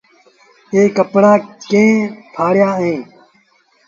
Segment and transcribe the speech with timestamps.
[0.73, 1.39] ايٚ ڪپڙآن
[1.69, 1.83] کي
[2.33, 2.95] ڦآڙيو آئي۔